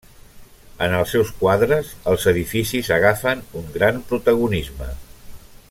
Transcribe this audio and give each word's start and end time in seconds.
En 0.85 0.95
els 0.99 1.11
seus 1.15 1.33
quadres 1.41 1.91
els 2.13 2.25
edificis 2.33 2.89
agafen 2.97 3.45
un 3.63 3.69
gran 3.77 4.01
protagonisme. 4.13 4.89